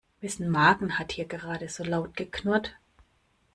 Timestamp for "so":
1.69-1.83